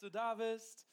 [0.00, 0.86] du da bist.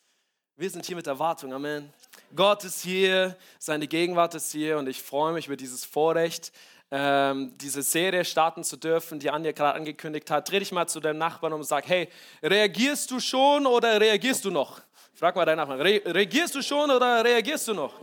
[0.57, 1.93] Wir sind hier mit Erwartung, Amen.
[2.35, 6.51] Gott ist hier, seine Gegenwart ist hier und ich freue mich über dieses Vorrecht,
[6.91, 10.51] ähm, diese Serie starten zu dürfen, die Anja gerade angekündigt hat.
[10.51, 12.09] Dreh dich mal zu deinem Nachbarn und sag, hey,
[12.43, 14.81] reagierst du schon oder reagierst du noch?
[15.13, 17.93] Frag mal deinen Nachbarn, Re reagierst du schon oder reagierst du noch?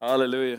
[0.00, 0.58] Halleluja.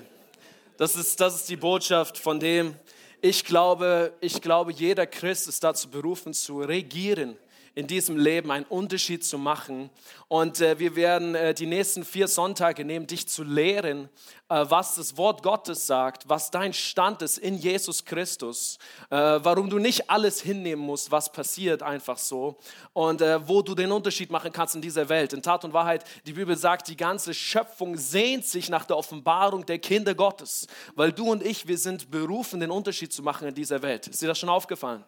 [0.77, 2.79] Das ist, das ist die Botschaft von dem,
[3.21, 7.38] ich glaube, ich glaube, jeder Christ ist dazu berufen, zu regieren
[7.77, 9.91] in diesem Leben einen Unterschied zu machen.
[10.29, 14.09] Und äh, wir werden äh, die nächsten vier Sonntage nehmen, dich zu lehren,
[14.49, 18.79] äh, was das Wort Gottes sagt, was dein Stand ist in Jesus Christus,
[19.11, 22.57] äh, warum du nicht alles hinnehmen musst, was passiert, einfach so.
[22.93, 25.33] Und äh, wo du den Unterschied machen kannst in dieser Welt.
[25.33, 29.68] In Tat und Wahrheit, die Bibel sagt, die ganze Schöpfung sehnt sich nach der Offenbarung
[29.68, 30.65] der Kinder Gottes.
[30.96, 34.07] Weil du und ich, wir sind berufen, den Unterschied zu machen in dieser Welt.
[34.07, 35.03] Ist dir das schon aufgefallen?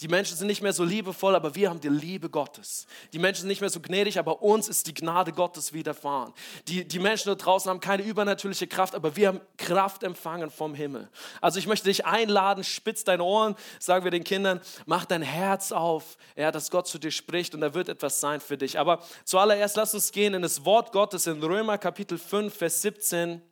[0.00, 2.86] Die Menschen sind nicht mehr so liebevoll, aber wir haben die Liebe Gottes.
[3.12, 6.32] Die Menschen sind nicht mehr so gnädig, aber uns ist die Gnade Gottes widerfahren.
[6.68, 10.74] Die, die Menschen da draußen haben keine übernatürliche Kraft, aber wir haben Kraft empfangen vom
[10.74, 11.10] Himmel.
[11.42, 15.70] Also ich möchte dich einladen, spitz deine Ohren, sagen wir den Kindern, mach dein Herz
[15.70, 18.78] auf, ja, dass Gott zu dir spricht und da wird etwas sein für dich.
[18.78, 23.42] Aber zuallererst lass uns gehen in das Wort Gottes in Römer Kapitel 5, Vers 17.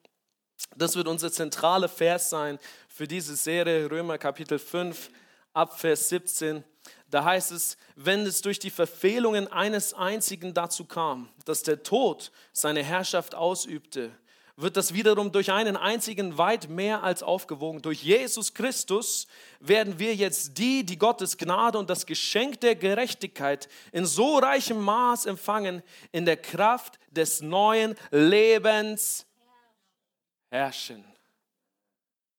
[0.77, 5.11] Das wird unser zentraler Vers sein für diese Serie, Römer Kapitel 5,
[5.59, 6.63] ab Vers 17.
[7.11, 12.31] Da heißt es, wenn es durch die Verfehlungen eines einzigen dazu kam, dass der Tod
[12.53, 14.13] seine Herrschaft ausübte,
[14.57, 17.81] wird das wiederum durch einen einzigen weit mehr als aufgewogen.
[17.81, 19.27] Durch Jesus Christus
[19.61, 24.81] werden wir jetzt die, die Gottes Gnade und das Geschenk der Gerechtigkeit in so reichem
[24.81, 29.27] Maß empfangen, in der Kraft des neuen Lebens
[30.51, 31.05] herrschen.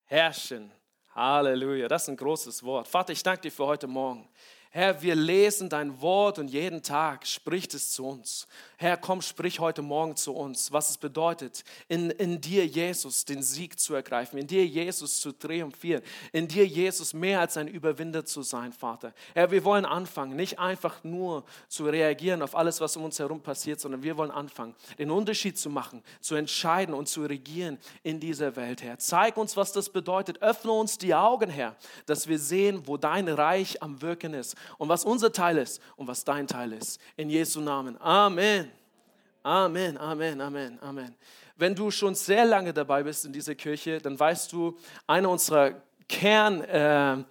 [0.05, 0.78] Herrschen.
[1.19, 2.87] Halleluja, das ist ein großes Wort.
[2.87, 4.25] Vater, ich danke dir für heute Morgen.
[4.71, 8.47] Herr, wir lesen dein Wort und jeden Tag spricht es zu uns.
[8.77, 13.41] Herr, komm, sprich heute Morgen zu uns, was es bedeutet, in, in dir, Jesus, den
[13.41, 18.23] Sieg zu ergreifen, in dir, Jesus, zu triumphieren, in dir, Jesus, mehr als ein Überwinder
[18.25, 19.11] zu sein, Vater.
[19.33, 23.41] Herr, wir wollen anfangen, nicht einfach nur zu reagieren auf alles, was um uns herum
[23.41, 28.19] passiert, sondern wir wollen anfangen, den Unterschied zu machen, zu entscheiden und zu regieren in
[28.19, 28.99] dieser Welt, Herr.
[28.99, 30.43] Zeig uns, was das bedeutet.
[30.43, 31.75] Öffne uns die Augen, Herr,
[32.05, 36.07] dass wir sehen, wo dein Reich am Wirken ist und was unser Teil ist und
[36.07, 36.99] was dein Teil ist.
[37.17, 37.99] In Jesu Namen.
[38.01, 38.71] Amen.
[39.43, 41.15] Amen, Amen, Amen, Amen.
[41.55, 44.77] Wenn du schon sehr lange dabei bist in dieser Kirche, dann weißt du,
[45.07, 47.27] eine unserer Kernwerte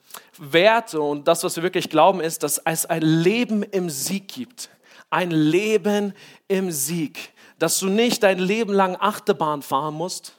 [0.97, 4.71] äh, und das, was wir wirklich glauben, ist, dass es ein Leben im Sieg gibt.
[5.10, 6.15] Ein Leben
[6.47, 7.33] im Sieg.
[7.59, 10.38] Dass du nicht dein Leben lang Achterbahn fahren musst,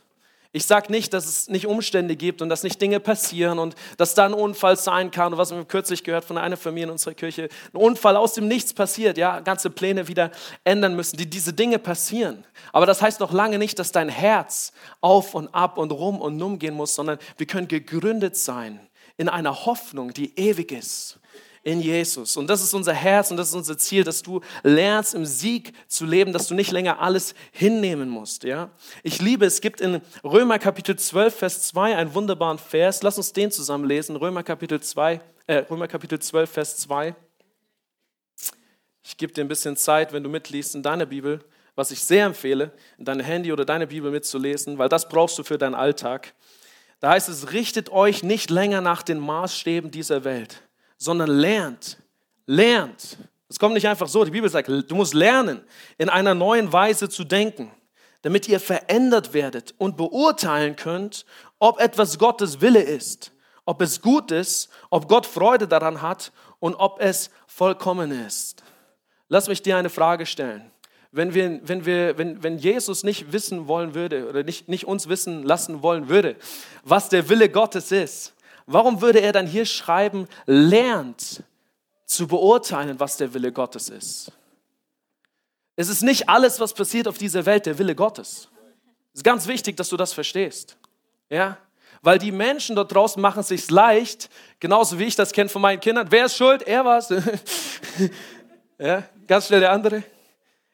[0.51, 4.15] ich sage nicht, dass es nicht Umstände gibt und dass nicht Dinge passieren und dass
[4.15, 5.33] da ein Unfall sein kann.
[5.33, 8.47] Und was wir kürzlich gehört von einer Familie in unserer Kirche, ein Unfall aus dem
[8.47, 10.31] Nichts passiert, ja, ganze Pläne wieder
[10.63, 12.45] ändern müssen, die diese Dinge passieren.
[12.73, 16.37] Aber das heißt noch lange nicht, dass dein Herz auf und ab und rum und
[16.37, 18.79] num gehen muss, sondern wir können gegründet sein
[19.17, 21.19] in einer Hoffnung, die ewig ist
[21.63, 22.37] in Jesus.
[22.37, 25.73] Und das ist unser Herz und das ist unser Ziel, dass du lernst, im Sieg
[25.87, 28.43] zu leben, dass du nicht länger alles hinnehmen musst.
[28.43, 28.69] Ja?
[29.03, 33.03] Ich liebe, es gibt in Römer Kapitel 12, Vers 2 einen wunderbaren Vers.
[33.03, 34.15] Lass uns den zusammen lesen.
[34.15, 37.15] Römer Kapitel, 2, äh, Römer Kapitel 12, Vers 2.
[39.03, 41.43] Ich gebe dir ein bisschen Zeit, wenn du mitliest in deiner Bibel,
[41.75, 45.43] was ich sehr empfehle, in deinem Handy oder deine Bibel mitzulesen, weil das brauchst du
[45.43, 46.33] für deinen Alltag.
[46.99, 50.61] Da heißt es, richtet euch nicht länger nach den Maßstäben dieser Welt
[50.99, 51.97] sondern lernt.
[52.45, 53.17] Lernt.
[53.47, 54.23] Es kommt nicht einfach so.
[54.23, 55.61] Die Bibel sagt, du musst lernen,
[55.97, 57.71] in einer neuen Weise zu denken,
[58.21, 61.25] damit ihr verändert werdet und beurteilen könnt,
[61.57, 63.31] ob etwas Gottes Wille ist,
[63.65, 68.63] ob es gut ist, ob Gott Freude daran hat und ob es vollkommen ist.
[69.29, 70.71] Lass mich dir eine Frage stellen.
[71.11, 75.09] Wenn, wir, wenn, wir, wenn, wenn Jesus nicht wissen wollen würde oder nicht, nicht uns
[75.09, 76.35] wissen lassen wollen würde,
[76.83, 78.33] was der Wille Gottes ist,
[78.71, 81.43] Warum würde er dann hier schreiben, lernt
[82.05, 84.31] zu beurteilen, was der Wille Gottes ist?
[85.75, 88.47] Es ist nicht alles, was passiert auf dieser Welt, der Wille Gottes.
[89.11, 90.77] Es ist ganz wichtig, dass du das verstehst.
[91.31, 91.57] Ja?
[92.03, 94.29] Weil die Menschen dort draußen machen es sich leicht,
[94.59, 96.05] genauso wie ich das kenne von meinen Kindern.
[96.11, 96.61] Wer ist schuld?
[96.61, 97.09] Er war es.
[98.77, 99.03] ja?
[99.25, 100.03] Ganz schnell der andere.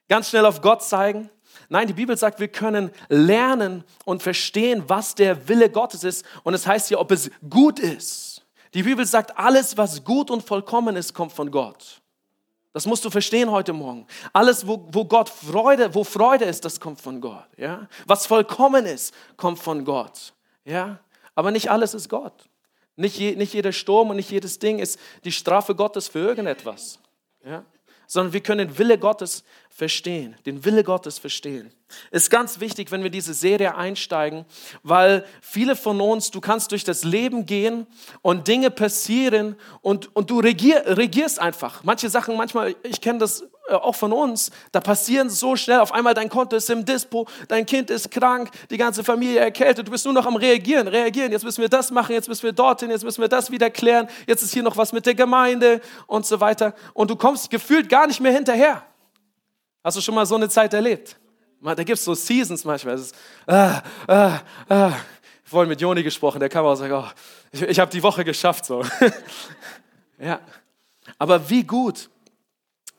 [0.09, 1.29] Ganz schnell auf Gott zeigen.
[1.69, 6.25] Nein, die Bibel sagt, wir können lernen und verstehen, was der Wille Gottes ist.
[6.43, 8.43] Und es heißt hier, ob es gut ist.
[8.73, 12.01] Die Bibel sagt, alles, was gut und vollkommen ist, kommt von Gott.
[12.75, 14.05] Das musst du verstehen heute Morgen.
[14.33, 17.47] Alles, wo, wo Gott Freude, wo Freude ist, das kommt von Gott.
[17.55, 17.87] Ja?
[18.05, 20.33] Was vollkommen ist, kommt von Gott.
[20.65, 20.99] Ja?
[21.35, 22.49] Aber nicht alles ist Gott.
[22.97, 26.99] Nicht, je, nicht jeder Sturm und nicht jedes Ding ist die Strafe Gottes für irgendetwas.
[27.45, 27.63] Ja?
[28.07, 31.69] Sondern wir können den Wille Gottes verstehen, den Wille Gottes verstehen.
[32.09, 34.45] Ist ganz wichtig, wenn wir diese Serie einsteigen,
[34.83, 37.85] weil viele von uns, du kannst durch das Leben gehen
[38.21, 41.83] und Dinge passieren und, und du regier, regierst einfach.
[41.83, 45.91] Manche Sachen, manchmal, ich kenne das äh, auch von uns, da passieren so schnell, auf
[45.91, 49.91] einmal dein Konto ist im Dispo, dein Kind ist krank, die ganze Familie erkältet, du
[49.91, 52.91] bist nur noch am Reagieren, reagieren, jetzt müssen wir das machen, jetzt müssen wir dorthin,
[52.91, 56.25] jetzt müssen wir das wieder klären, jetzt ist hier noch was mit der Gemeinde und
[56.25, 58.85] so weiter und du kommst gefühlt gar nicht mehr hinterher.
[59.85, 61.15] Hast du schon mal so eine Zeit erlebt?
[61.61, 62.95] Da gibt es so Seasons manchmal.
[62.95, 63.15] Ist,
[63.45, 64.93] ah, ah, ah.
[65.43, 67.05] Vorhin mit Joni gesprochen, der kam auch und sagt, oh,
[67.51, 68.65] ich, ich habe die Woche geschafft.
[68.65, 68.83] So.
[70.19, 70.39] ja.
[71.19, 72.09] Aber wie gut,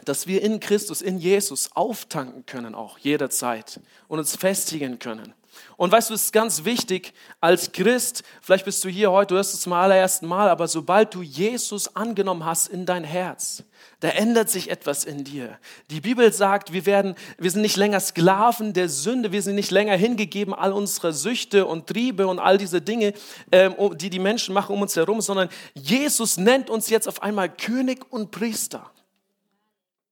[0.06, 5.34] dass wir in Christus, in Jesus auftanken können auch jederzeit und uns festigen können.
[5.76, 9.34] Und weißt du, es ist ganz wichtig als Christ, vielleicht bist du hier heute, du
[9.36, 13.62] hörst es zum allerersten Mal, aber sobald du Jesus angenommen hast in dein Herz,
[14.00, 15.58] da ändert sich etwas in dir.
[15.90, 19.70] Die Bibel sagt, wir, werden, wir sind nicht länger Sklaven der Sünde, wir sind nicht
[19.70, 23.14] länger hingegeben all unsere Süchte und Triebe und all diese Dinge,
[23.52, 27.48] ähm, die die Menschen machen um uns herum, sondern Jesus nennt uns jetzt auf einmal
[27.48, 28.90] König und Priester.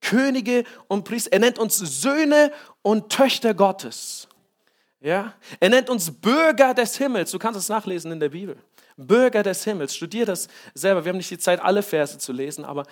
[0.05, 1.33] Könige und Priester.
[1.33, 2.53] Er nennt uns Söhne
[2.83, 4.29] und Töchter Gottes.
[5.01, 5.35] Ja?
[5.61, 7.31] Er nennt uns Bürger des Himmels.
[7.31, 8.57] Du kannst es nachlesen in der Bibel.
[8.97, 9.97] Bürger des Himmels.
[9.97, 11.05] Studier das selber.
[11.05, 12.85] Wir haben nicht die Zeit, alle Verse zu lesen, aber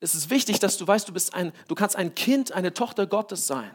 [0.00, 3.06] es ist wichtig, dass du weißt, du bist ein, du kannst ein Kind, eine Tochter
[3.06, 3.70] Gottes sein.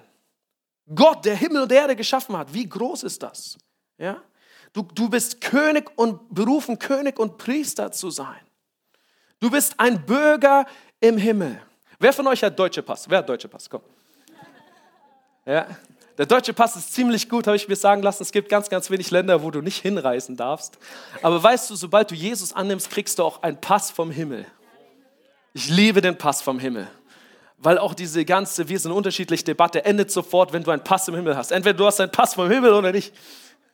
[0.94, 2.54] Gott, der Himmel und Erde geschaffen hat.
[2.54, 3.58] Wie groß ist das?
[3.98, 4.22] Ja?
[4.72, 8.40] Du, du bist König und berufen, König und Priester zu sein.
[9.40, 10.66] Du bist ein Bürger
[11.00, 11.62] im Himmel.
[12.04, 13.10] Wer von euch hat deutsche Pass?
[13.10, 13.70] Wer hat deutsche Pass?
[13.70, 13.80] Komm.
[15.46, 15.66] Ja,
[16.18, 18.24] der deutsche Pass ist ziemlich gut, habe ich mir sagen lassen.
[18.24, 20.78] Es gibt ganz, ganz wenig Länder, wo du nicht hinreisen darfst.
[21.22, 24.46] Aber weißt du, sobald du Jesus annimmst, kriegst du auch einen Pass vom Himmel.
[25.54, 26.90] Ich liebe den Pass vom Himmel.
[27.58, 31.16] Weil auch diese ganze, wir sind unterschiedlich Debatte endet sofort, wenn du einen Pass im
[31.16, 31.54] Himmel hast.
[31.54, 33.14] Entweder du hast einen Pass vom Himmel oder nicht.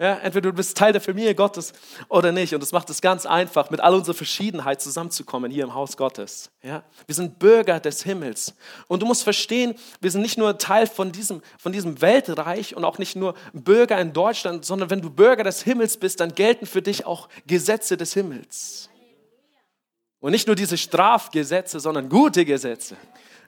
[0.01, 1.73] Ja, entweder du bist Teil der Familie Gottes
[2.07, 2.53] oder nicht.
[2.53, 6.49] Und das macht es ganz einfach, mit all unserer Verschiedenheit zusammenzukommen hier im Haus Gottes.
[6.63, 8.55] Ja, wir sind Bürger des Himmels.
[8.87, 12.85] Und du musst verstehen, wir sind nicht nur Teil von diesem, von diesem Weltreich und
[12.85, 16.65] auch nicht nur Bürger in Deutschland, sondern wenn du Bürger des Himmels bist, dann gelten
[16.65, 18.89] für dich auch Gesetze des Himmels.
[20.21, 22.95] Und nicht nur diese Strafgesetze, sondern gute Gesetze,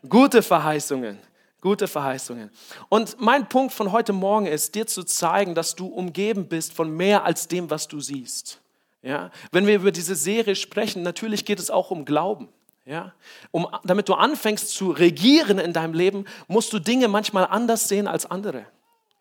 [0.07, 1.18] gute Verheißungen.
[1.61, 2.49] Gute Verheißungen.
[2.89, 6.89] Und mein Punkt von heute Morgen ist, dir zu zeigen, dass du umgeben bist von
[6.89, 8.59] mehr als dem, was du siehst.
[9.03, 9.29] Ja?
[9.51, 12.49] Wenn wir über diese Serie sprechen, natürlich geht es auch um Glauben.
[12.83, 13.13] Ja?
[13.51, 18.07] Um, damit du anfängst zu regieren in deinem Leben, musst du Dinge manchmal anders sehen
[18.07, 18.65] als andere.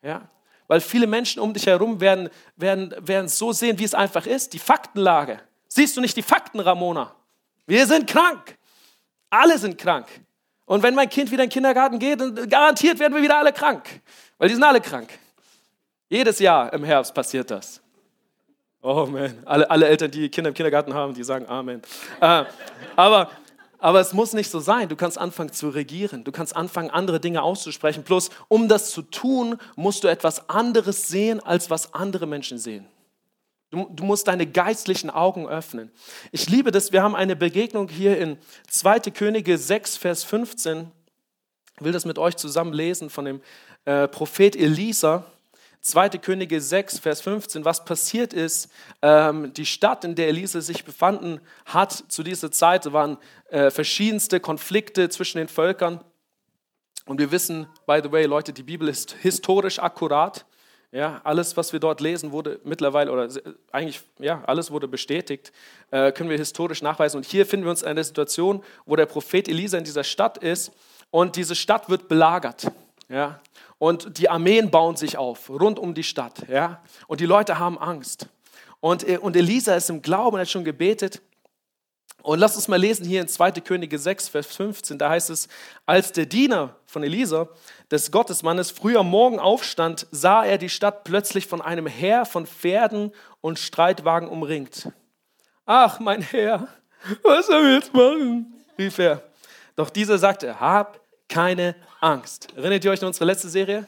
[0.02, 0.22] Ja?
[0.66, 4.24] Weil viele Menschen um dich herum werden, werden, werden es so sehen, wie es einfach
[4.24, 4.54] ist.
[4.54, 5.40] Die Faktenlage.
[5.68, 7.14] Siehst du nicht die Fakten, Ramona?
[7.66, 8.56] Wir sind krank.
[9.28, 10.06] Alle sind krank.
[10.70, 13.52] Und wenn mein Kind wieder in den Kindergarten geht, dann garantiert werden wir wieder alle
[13.52, 14.02] krank,
[14.38, 15.08] weil die sind alle krank.
[16.08, 17.80] Jedes Jahr im Herbst passiert das.
[18.80, 21.82] Oh man, alle, alle Eltern, die Kinder im Kindergarten haben, die sagen Amen.
[22.20, 22.44] Äh,
[22.94, 23.32] aber,
[23.80, 24.88] aber es muss nicht so sein.
[24.88, 26.22] Du kannst anfangen zu regieren.
[26.22, 28.04] Du kannst anfangen, andere Dinge auszusprechen.
[28.04, 32.86] Plus, um das zu tun, musst du etwas anderes sehen, als was andere Menschen sehen.
[33.70, 35.92] Du, du, musst deine geistlichen Augen öffnen.
[36.32, 36.90] Ich liebe das.
[36.90, 38.36] Wir haben eine Begegnung hier in
[38.68, 38.98] 2.
[39.12, 40.90] Könige 6, Vers 15.
[41.76, 43.40] Ich will das mit euch zusammen lesen von dem
[43.84, 45.24] äh, Prophet Elisa.
[45.82, 46.10] 2.
[46.18, 47.64] Könige 6, Vers 15.
[47.64, 48.70] Was passiert ist,
[49.02, 53.18] ähm, die Stadt, in der Elisa sich befanden hat zu dieser Zeit, waren
[53.50, 56.02] äh, verschiedenste Konflikte zwischen den Völkern.
[57.06, 60.44] Und wir wissen, by the way, Leute, die Bibel ist historisch akkurat.
[60.92, 63.28] Ja, alles, was wir dort lesen, wurde mittlerweile, oder
[63.70, 65.52] eigentlich, ja, alles wurde bestätigt,
[65.92, 67.18] äh, können wir historisch nachweisen.
[67.18, 70.38] Und hier finden wir uns in einer Situation, wo der Prophet Elisa in dieser Stadt
[70.38, 70.72] ist
[71.12, 72.66] und diese Stadt wird belagert.
[73.08, 73.40] Ja,
[73.78, 76.48] und die Armeen bauen sich auf, rund um die Stadt.
[76.48, 78.26] Ja, und die Leute haben Angst.
[78.80, 81.22] Und, äh, und Elisa ist im Glauben, er hat schon gebetet.
[82.22, 83.52] Und lass uns mal lesen hier in 2.
[83.52, 84.98] Könige 6, Vers 15.
[84.98, 85.48] Da heißt es,
[85.86, 87.48] als der Diener von Elisa,
[87.90, 92.46] des Gottesmannes, früh am Morgen aufstand, sah er die Stadt plötzlich von einem Heer von
[92.46, 94.90] Pferden und Streitwagen umringt.
[95.66, 96.68] Ach, mein Herr,
[97.22, 98.54] was soll ich jetzt machen?
[98.78, 99.22] rief er.
[99.76, 102.48] Doch dieser sagte, hab keine Angst.
[102.56, 103.86] Erinnert ihr euch an unsere letzte Serie?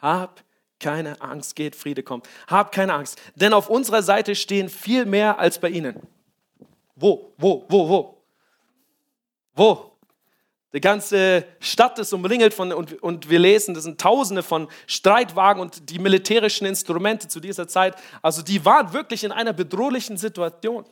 [0.00, 0.42] Hab
[0.78, 2.28] keine Angst, geht, Friede kommt.
[2.46, 6.00] Hab keine Angst, denn auf unserer Seite stehen viel mehr als bei ihnen.
[6.94, 8.22] Wo, wo, wo, wo?
[9.54, 9.95] Wo?
[10.72, 15.62] Die ganze Stadt ist umringelt von, und, und wir lesen, das sind Tausende von Streitwagen
[15.62, 17.96] und die militärischen Instrumente zu dieser Zeit.
[18.20, 20.84] Also die waren wirklich in einer bedrohlichen Situation.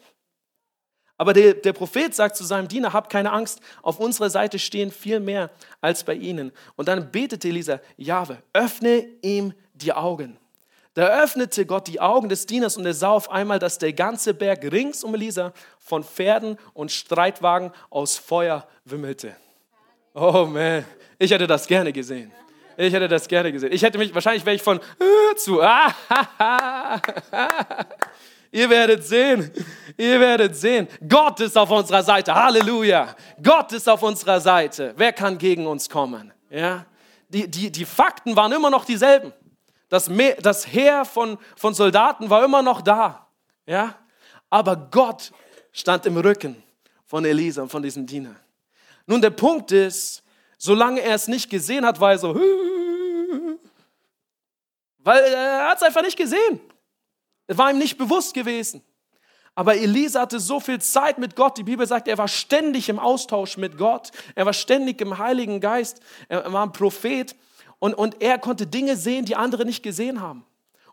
[1.16, 4.90] Aber der, der Prophet sagt zu seinem Diener, hab keine Angst, auf unserer Seite stehen
[4.90, 5.50] viel mehr
[5.80, 6.52] als bei ihnen.
[6.76, 10.38] Und dann betete Elisa, Jahwe, öffne ihm die Augen.
[10.94, 14.32] Da öffnete Gott die Augen des Dieners und er sah auf einmal, dass der ganze
[14.32, 19.36] Berg rings um Elisa von Pferden und Streitwagen aus Feuer wimmelte.
[20.14, 20.84] Oh man,
[21.18, 22.32] ich hätte das gerne gesehen.
[22.76, 23.72] Ich hätte das gerne gesehen.
[23.72, 25.92] Ich hätte mich, wahrscheinlich wäre ich von äh, zu, ah.
[28.54, 29.50] Ihr werdet sehen,
[29.96, 30.86] ihr werdet sehen.
[31.08, 32.32] Gott ist auf unserer Seite.
[32.32, 33.16] Halleluja.
[33.42, 34.94] Gott ist auf unserer Seite.
[34.96, 36.32] Wer kann gegen uns kommen?
[36.50, 36.86] Ja?
[37.28, 39.32] Die, die, die Fakten waren immer noch dieselben.
[39.88, 43.26] Das, Meer, das Heer von, von Soldaten war immer noch da.
[43.66, 43.96] Ja?
[44.50, 45.32] Aber Gott
[45.72, 46.62] stand im Rücken
[47.06, 48.36] von Elisa und von diesem Diener.
[49.06, 50.22] Nun, der Punkt ist,
[50.58, 52.34] solange er es nicht gesehen hat, war er so,
[54.98, 56.60] weil er hat es einfach nicht gesehen.
[57.46, 58.82] Es war ihm nicht bewusst gewesen.
[59.54, 61.58] Aber Elisa hatte so viel Zeit mit Gott.
[61.58, 64.10] Die Bibel sagt, er war ständig im Austausch mit Gott.
[64.34, 66.00] Er war ständig im Heiligen Geist.
[66.28, 67.36] Er war ein Prophet.
[67.78, 70.44] Und, und er konnte Dinge sehen, die andere nicht gesehen haben.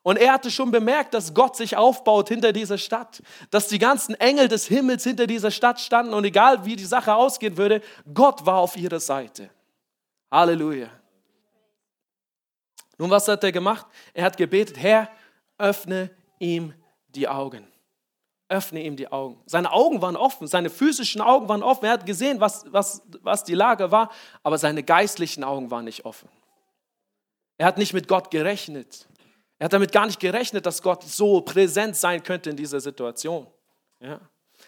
[0.03, 4.15] Und er hatte schon bemerkt, dass Gott sich aufbaut hinter dieser Stadt, dass die ganzen
[4.15, 7.81] Engel des Himmels hinter dieser Stadt standen und egal wie die Sache ausgehen würde,
[8.12, 9.50] Gott war auf ihrer Seite.
[10.31, 10.89] Halleluja.
[12.98, 13.86] Nun, was hat er gemacht?
[14.13, 15.10] Er hat gebetet, Herr,
[15.58, 16.74] öffne ihm
[17.10, 17.67] die Augen.
[18.50, 19.39] Öffne ihm die Augen.
[19.46, 21.86] Seine Augen waren offen, seine physischen Augen waren offen.
[21.86, 24.12] Er hat gesehen, was, was, was die Lage war,
[24.43, 26.27] aber seine geistlichen Augen waren nicht offen.
[27.58, 29.08] Er hat nicht mit Gott gerechnet.
[29.62, 33.46] Er hat damit gar nicht gerechnet, dass Gott so präsent sein könnte in dieser Situation.
[34.00, 34.20] Ja.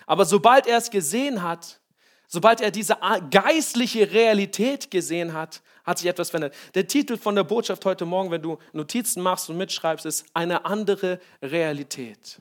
[0.06, 1.82] Aber sobald er es gesehen hat,
[2.28, 2.98] sobald er diese
[3.32, 6.54] geistliche Realität gesehen hat, hat sich etwas verändert.
[6.76, 10.64] Der Titel von der Botschaft heute Morgen, wenn du Notizen machst und mitschreibst, ist eine
[10.64, 12.40] andere Realität.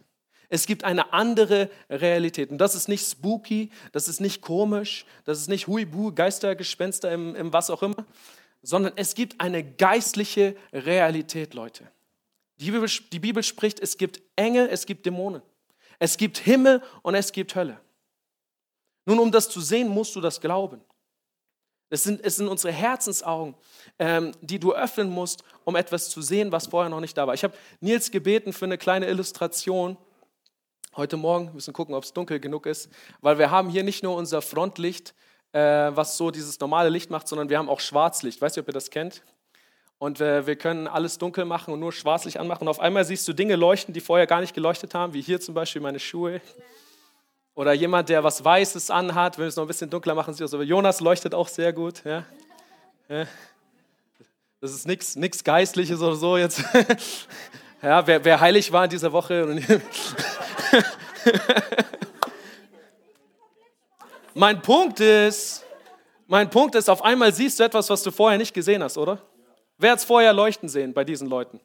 [0.51, 2.51] Es gibt eine andere Realität.
[2.51, 7.13] Und das ist nicht spooky, das ist nicht komisch, das ist nicht huibu, Geister, Gespenster
[7.13, 8.05] im, im was auch immer,
[8.61, 11.91] sondern es gibt eine geistliche Realität, Leute.
[12.59, 15.43] Die Bibel, die Bibel spricht, es gibt Engel, es gibt Dämonen.
[15.99, 17.81] Es gibt Himmel und es gibt Hölle.
[19.05, 20.81] Nun, um das zu sehen, musst du das glauben.
[21.91, 23.55] Es sind, es sind unsere Herzensaugen,
[23.99, 27.35] ähm, die du öffnen musst, um etwas zu sehen, was vorher noch nicht da war.
[27.35, 29.99] Ich habe Nils gebeten für eine kleine Illustration
[30.97, 31.49] heute Morgen.
[31.49, 32.89] Wir müssen gucken, ob es dunkel genug ist,
[33.21, 35.15] weil wir haben hier nicht nur unser Frontlicht,
[35.53, 38.41] äh, was so dieses normale Licht macht, sondern wir haben auch Schwarzlicht.
[38.41, 39.23] Weißt du, ob ihr das kennt?
[40.03, 42.63] Und äh, wir können alles dunkel machen und nur Schwarzlicht anmachen.
[42.63, 45.41] Und auf einmal siehst du Dinge leuchten, die vorher gar nicht geleuchtet haben, wie hier
[45.41, 46.41] zum Beispiel meine Schuhe.
[47.55, 50.49] Oder jemand, der was Weißes anhat, wenn wir es noch ein bisschen dunkler machen, sieht
[50.49, 50.61] so.
[50.61, 52.03] Jonas leuchtet auch sehr gut.
[52.05, 52.25] Ja?
[53.09, 53.27] ja.
[54.61, 56.65] Das ist nichts Geistliches oder so jetzt.
[57.81, 59.45] Ja, wer, wer heilig war in dieser Woche.
[64.35, 65.65] mein Punkt ist,
[66.27, 69.21] mein Punkt ist, auf einmal siehst du etwas, was du vorher nicht gesehen hast, oder?
[69.83, 71.59] Wer hat es vorher leuchten sehen bei diesen Leuten?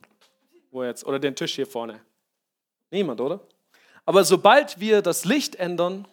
[0.72, 1.06] Wo jetzt?
[1.06, 2.02] Oder den Tisch hier vorne?
[2.90, 3.40] Niemand, oder?
[4.06, 6.08] Aber sobald wir das Licht ändern,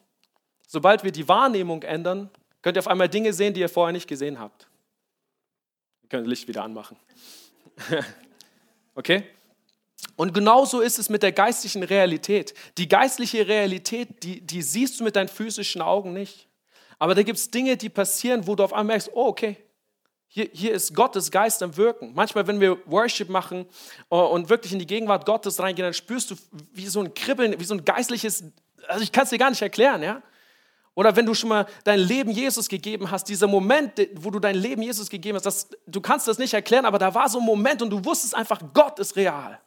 [0.68, 2.28] sobald wir die Wahrnehmung ändern,
[2.60, 4.68] könnt ihr auf einmal Dinge sehen, die ihr vorher nicht gesehen habt.
[6.02, 6.98] Ihr könnt das Licht wieder anmachen.
[8.94, 9.24] okay?
[10.16, 12.52] Und genauso ist es mit der geistlichen Realität.
[12.76, 16.48] Die geistliche Realität, die, die siehst du mit deinen physischen Augen nicht.
[16.98, 19.56] Aber da gibt es Dinge, die passieren, wo du auf einmal merkst, oh, okay,
[20.34, 22.12] hier, hier ist Gottes Geist am Wirken.
[22.12, 23.66] Manchmal, wenn wir Worship machen
[24.10, 26.34] äh, und wirklich in die Gegenwart Gottes reingehen, dann spürst du
[26.72, 28.42] wie so ein Kribbeln, wie so ein geistliches,
[28.88, 30.22] also ich kann es dir gar nicht erklären, ja.
[30.96, 34.56] Oder wenn du schon mal dein Leben Jesus gegeben hast, dieser Moment, wo du dein
[34.56, 37.44] Leben Jesus gegeben hast, das, du kannst das nicht erklären, aber da war so ein
[37.44, 39.60] Moment und du wusstest einfach, Gott ist real.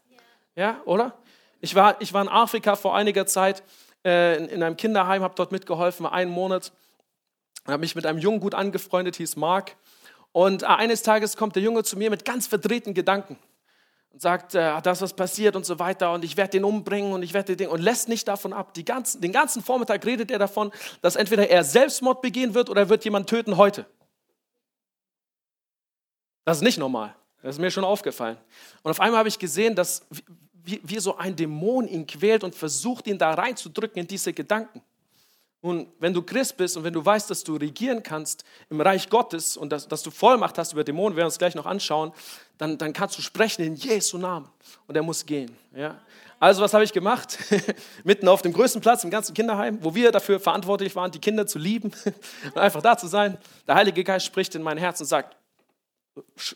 [0.58, 1.18] Ja, oder?
[1.62, 3.64] Ich war, ich war in Afrika vor einiger Zeit
[4.04, 6.74] äh, in, in, einem Kinderheim, habe dort mitgeholfen, einen Monat,
[7.66, 9.78] habe mich mit einem Jungen gut angefreundet, hieß Mark.
[10.32, 13.38] Und eines Tages kommt der Junge zu mir mit ganz verdrehten Gedanken
[14.12, 17.24] und sagt, äh, das was passiert und so weiter und ich werde den umbringen und
[17.24, 18.74] ich werde den und lässt nicht davon ab.
[18.86, 22.90] Ganzen, den ganzen Vormittag redet er davon, dass entweder er Selbstmord begehen wird oder er
[22.90, 23.86] wird jemand töten heute.
[26.46, 27.16] Das ist nicht normal.
[27.42, 28.38] Das ist mir schon aufgefallen.
[28.82, 30.06] Und auf einmal habe ich gesehen, dass
[30.54, 34.82] wie, wie so ein Dämon ihn quält und versucht, ihn da reinzudrücken in diese Gedanken.
[35.68, 39.10] Nun, wenn du Christ bist und wenn du weißt, dass du regieren kannst im Reich
[39.10, 42.14] Gottes und dass, dass du Vollmacht hast über Dämonen, werden wir uns gleich noch anschauen,
[42.58, 44.48] dann, dann kannst du sprechen in Jesu Namen
[44.88, 45.54] und er muss gehen.
[45.76, 46.00] Ja?
[46.40, 47.38] Also was habe ich gemacht?
[48.06, 51.46] Mitten auf dem größten Platz im ganzen Kinderheim, wo wir dafür verantwortlich waren, die Kinder
[51.46, 51.92] zu lieben
[52.46, 53.38] und einfach da zu sein.
[53.68, 55.36] Der Heilige Geist spricht in mein Herz und sagt,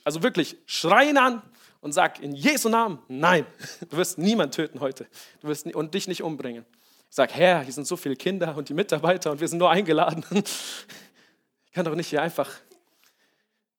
[0.06, 1.42] also wirklich, schreien an
[1.82, 3.46] und sag in Jesu Namen, nein,
[3.90, 5.06] du wirst niemand töten heute
[5.42, 6.66] du wirst, und dich nicht umbringen.
[7.12, 9.70] Ich sage, Herr, hier sind so viele Kinder und die Mitarbeiter und wir sind nur
[9.70, 10.26] eingeladen.
[11.66, 12.50] Ich kann doch nicht hier einfach.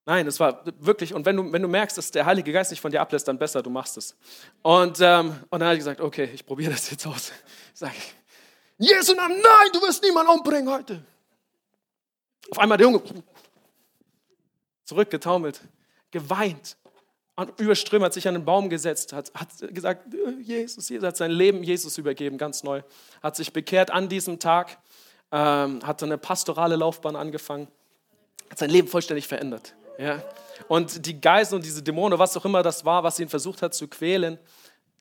[0.06, 2.80] Nein, es war wirklich, und wenn du, wenn du merkst, dass der Heilige Geist nicht
[2.80, 4.16] von dir ablässt, dann besser, du machst es.
[4.62, 7.32] Und, ähm, und dann habe ich gesagt, okay, ich probiere das jetzt aus.
[7.74, 7.92] Ich sage,
[8.78, 11.04] Jesu Namen, nein, du wirst niemanden umbringen heute.
[12.50, 13.02] Auf einmal der Junge
[14.84, 15.60] zurückgetaumelt,
[16.10, 16.78] geweint,
[17.42, 20.06] und überströmt, hat sich an den Baum gesetzt, hat, hat gesagt,
[20.40, 22.82] Jesus, Jesus, hat sein Leben Jesus übergeben, ganz neu.
[23.22, 24.78] Hat sich bekehrt an diesem Tag,
[25.30, 27.68] ähm, hat eine pastorale Laufbahn angefangen,
[28.50, 29.74] hat sein Leben vollständig verändert.
[29.98, 30.22] Ja?
[30.68, 33.74] Und die Geister und diese Dämonen, was auch immer das war, was ihn versucht hat
[33.74, 34.38] zu quälen,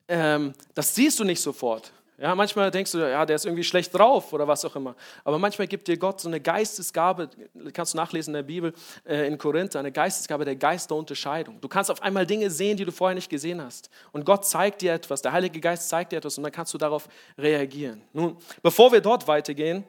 [0.07, 1.91] ähm, das siehst du nicht sofort.
[2.21, 4.95] Ja, manchmal denkst du, ja, der ist irgendwie schlecht drauf oder was auch immer.
[5.23, 7.31] Aber manchmal gibt dir Gott so eine Geistesgabe,
[7.73, 8.73] kannst du nachlesen in der Bibel,
[9.05, 11.59] äh, in Korinther, eine Geistesgabe der Geisterunterscheidung.
[11.59, 13.89] Du kannst auf einmal Dinge sehen, die du vorher nicht gesehen hast.
[14.11, 16.77] Und Gott zeigt dir etwas, der Heilige Geist zeigt dir etwas und dann kannst du
[16.77, 17.07] darauf
[17.39, 18.03] reagieren.
[18.13, 19.83] Nun, bevor wir dort weitergehen,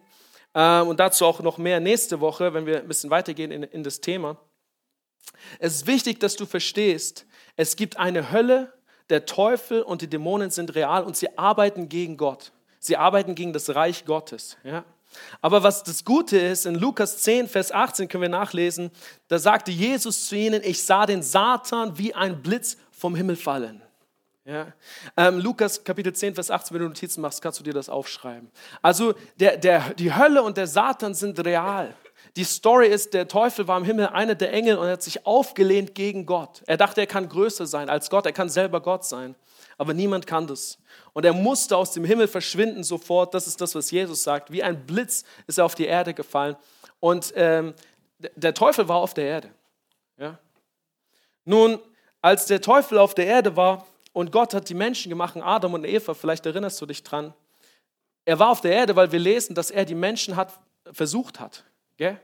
[0.54, 3.82] äh, und dazu auch noch mehr nächste Woche, wenn wir ein bisschen weitergehen in, in
[3.82, 4.38] das Thema,
[5.58, 8.72] es ist wichtig, dass du verstehst, es gibt eine Hölle
[9.10, 12.52] der Teufel und die Dämonen sind real und sie arbeiten gegen Gott.
[12.78, 14.56] Sie arbeiten gegen das Reich Gottes.
[14.64, 14.84] Ja?
[15.40, 18.90] Aber was das Gute ist, in Lukas 10, Vers 18 können wir nachlesen,
[19.28, 23.82] da sagte Jesus zu ihnen, ich sah den Satan wie ein Blitz vom Himmel fallen.
[24.44, 24.72] Ja?
[25.16, 28.50] Ähm, Lukas Kapitel 10, Vers 18, wenn du Notizen machst, kannst du dir das aufschreiben.
[28.80, 31.94] Also der, der, die Hölle und der Satan sind real.
[32.36, 35.26] Die Story ist, der Teufel war im Himmel einer der Engel und er hat sich
[35.26, 36.62] aufgelehnt gegen Gott.
[36.66, 39.34] Er dachte, er kann größer sein als Gott, er kann selber Gott sein.
[39.76, 40.78] Aber niemand kann das.
[41.12, 43.34] Und er musste aus dem Himmel verschwinden sofort.
[43.34, 44.50] Das ist das, was Jesus sagt.
[44.50, 46.56] Wie ein Blitz ist er auf die Erde gefallen.
[47.00, 47.74] Und ähm,
[48.18, 49.50] der Teufel war auf der Erde.
[50.16, 50.38] Ja?
[51.44, 51.78] Nun,
[52.20, 55.84] als der Teufel auf der Erde war und Gott hat die Menschen gemacht, Adam und
[55.84, 57.34] Eva, vielleicht erinnerst du dich dran.
[58.24, 60.52] Er war auf der Erde, weil wir lesen, dass er die Menschen hat,
[60.92, 61.64] versucht hat.
[61.96, 62.20] Gell?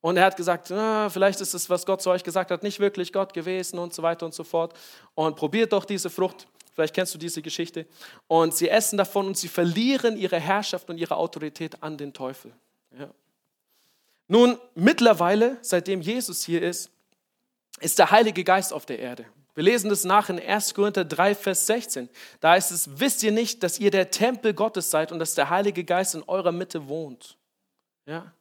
[0.00, 2.78] Und er hat gesagt, ah, vielleicht ist es, was Gott zu euch gesagt hat, nicht
[2.78, 4.74] wirklich Gott gewesen und so weiter und so fort.
[5.14, 6.46] Und probiert doch diese Frucht.
[6.74, 7.86] Vielleicht kennst du diese Geschichte.
[8.26, 12.52] Und sie essen davon und sie verlieren ihre Herrschaft und ihre Autorität an den Teufel.
[12.98, 13.08] Ja.
[14.28, 16.90] Nun, mittlerweile, seitdem Jesus hier ist,
[17.80, 19.24] ist der Heilige Geist auf der Erde.
[19.54, 20.74] Wir lesen das nach in 1.
[20.74, 22.08] Korinther 3, Vers 16.
[22.40, 25.48] Da ist es, wisst ihr nicht, dass ihr der Tempel Gottes seid und dass der
[25.48, 27.36] Heilige Geist in eurer Mitte wohnt?
[28.04, 28.32] Ja.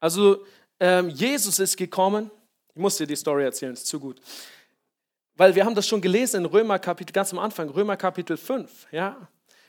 [0.00, 0.44] Also
[0.80, 2.30] ähm, Jesus ist gekommen.
[2.74, 4.20] Ich muss dir die Story erzählen, ist zu gut.
[5.36, 8.88] Weil wir haben das schon gelesen in Römer Kapitel, ganz am Anfang, Römer Kapitel 5.
[8.90, 9.28] Ja?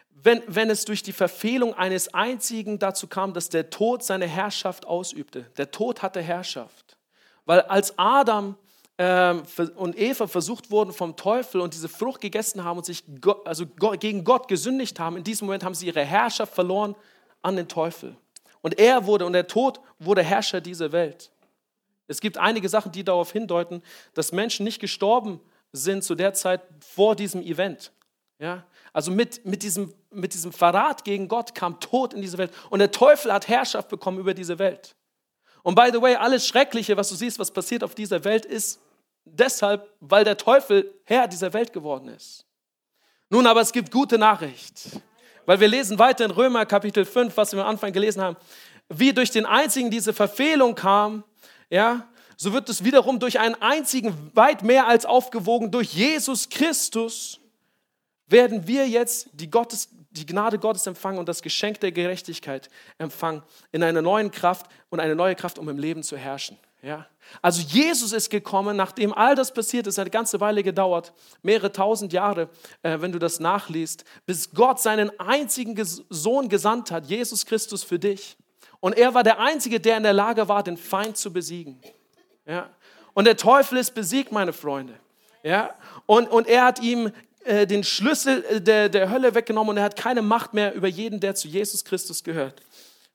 [0.09, 4.85] Wenn, wenn es durch die Verfehlung eines einzigen dazu kam, dass der Tod seine Herrschaft
[4.85, 5.45] ausübte.
[5.57, 6.97] Der Tod hatte Herrschaft.
[7.45, 8.55] Weil als Adam
[8.97, 9.43] ähm,
[9.75, 13.03] und Eva versucht wurden vom Teufel und diese Frucht gegessen haben und sich
[13.45, 16.95] also gegen Gott gesündigt haben, in diesem Moment haben sie ihre Herrschaft verloren
[17.41, 18.15] an den Teufel.
[18.61, 21.31] Und er wurde, und der Tod wurde Herrscher dieser Welt.
[22.07, 23.81] Es gibt einige Sachen, die darauf hindeuten,
[24.13, 25.39] dass Menschen nicht gestorben
[25.71, 27.91] sind zu der Zeit vor diesem Event.
[28.39, 28.65] Ja?
[28.93, 32.51] Also mit, mit, diesem, mit diesem Verrat gegen Gott kam Tod in diese Welt.
[32.69, 34.95] Und der Teufel hat Herrschaft bekommen über diese Welt.
[35.63, 38.81] Und by the way, alles Schreckliche, was du siehst, was passiert auf dieser Welt, ist
[39.25, 42.45] deshalb, weil der Teufel Herr dieser Welt geworden ist.
[43.29, 45.01] Nun aber, es gibt gute Nachricht.
[45.51, 48.37] Weil wir lesen weiter in Römer Kapitel 5, was wir am Anfang gelesen haben,
[48.87, 51.25] wie durch den einzigen diese Verfehlung kam,
[51.69, 57.41] ja, so wird es wiederum durch einen einzigen weit mehr als aufgewogen, durch Jesus Christus
[58.27, 63.43] werden wir jetzt die, Gottes, die Gnade Gottes empfangen und das Geschenk der Gerechtigkeit empfangen
[63.73, 66.57] in einer neuen Kraft und eine neue Kraft, um im Leben zu herrschen.
[66.81, 67.07] Ja?
[67.41, 71.71] Also Jesus ist gekommen, nachdem all das passiert ist, hat eine ganze Weile gedauert, mehrere
[71.71, 72.49] tausend Jahre,
[72.81, 75.75] äh, wenn du das nachliest, bis Gott seinen einzigen
[76.09, 78.37] Sohn gesandt hat, Jesus Christus für dich.
[78.79, 81.79] Und er war der Einzige, der in der Lage war, den Feind zu besiegen.
[82.45, 82.69] Ja?
[83.13, 84.99] Und der Teufel ist besiegt, meine Freunde.
[85.43, 85.75] Ja?
[86.07, 87.11] Und, und er hat ihm
[87.43, 90.87] äh, den Schlüssel äh, der, der Hölle weggenommen und er hat keine Macht mehr über
[90.87, 92.61] jeden, der zu Jesus Christus gehört.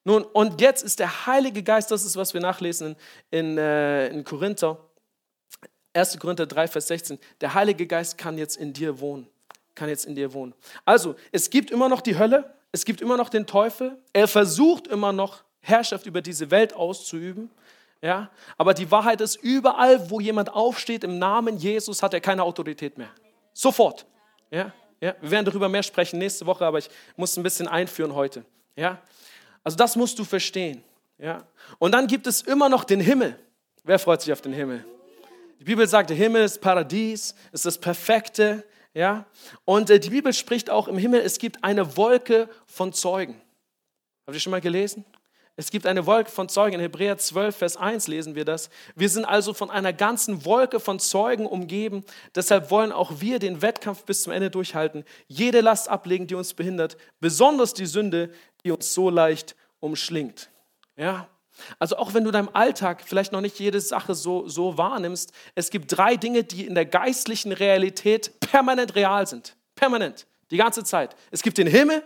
[0.07, 2.95] Nun, und jetzt ist der Heilige Geist, das ist, was wir nachlesen
[3.33, 4.79] in, äh, in Korinther,
[5.95, 6.21] 1.
[6.21, 7.19] Korinther 3, Vers 16.
[7.41, 9.27] Der Heilige Geist kann jetzt in dir wohnen.
[9.75, 10.55] Kann jetzt in dir wohnen.
[10.85, 13.99] Also, es gibt immer noch die Hölle, es gibt immer noch den Teufel.
[14.13, 17.51] Er versucht immer noch, Herrschaft über diese Welt auszuüben.
[18.01, 18.31] Ja?
[18.57, 22.97] Aber die Wahrheit ist, überall, wo jemand aufsteht im Namen Jesus, hat er keine Autorität
[22.97, 23.11] mehr.
[23.53, 24.07] Sofort.
[24.53, 24.73] Ja?
[25.01, 25.17] Ja?
[25.21, 28.45] Wir werden darüber mehr sprechen nächste Woche, aber ich muss ein bisschen einführen heute.
[28.77, 29.03] Ja?
[29.67, 30.81] Also das musst du verstehen.
[31.19, 31.45] Ja?
[31.81, 33.37] Und dann gibt es immer noch den Himmel.
[33.83, 34.85] Wer freut sich auf den Himmel?
[35.59, 38.65] Die Bibel sagt, der Himmel ist Paradies, ist das Perfekte.
[38.95, 39.27] Ja?
[39.65, 43.43] Und äh, die Bibel spricht auch im Himmel, es gibt eine Wolke von Zeugen.
[44.25, 45.05] Habt ihr schon mal gelesen?
[45.59, 46.75] Es gibt eine Wolke von Zeugen.
[46.75, 48.69] In Hebräer 12, Vers 1 lesen wir das.
[48.95, 52.05] Wir sind also von einer ganzen Wolke von Zeugen umgeben.
[52.35, 56.53] Deshalb wollen auch wir den Wettkampf bis zum Ende durchhalten, jede Last ablegen, die uns
[56.53, 58.31] behindert, besonders die Sünde,
[58.65, 60.51] die uns so leicht umschlingt.
[60.97, 61.27] Ja?
[61.79, 65.71] Also auch wenn du deinem Alltag vielleicht noch nicht jede Sache so, so wahrnimmst, es
[65.71, 69.57] gibt drei Dinge, die in der geistlichen Realität permanent real sind.
[69.75, 71.17] Permanent, die ganze Zeit.
[71.31, 72.03] Es gibt den Himmel,